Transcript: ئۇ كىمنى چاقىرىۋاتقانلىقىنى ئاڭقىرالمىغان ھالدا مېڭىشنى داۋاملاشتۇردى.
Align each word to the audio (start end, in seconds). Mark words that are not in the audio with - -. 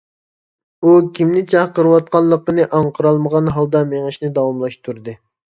ئۇ 0.83 0.93
كىمنى 1.17 1.43
چاقىرىۋاتقانلىقىنى 1.51 2.65
ئاڭقىرالمىغان 2.79 3.53
ھالدا 3.59 3.83
مېڭىشنى 3.93 4.33
داۋاملاشتۇردى. 4.39 5.17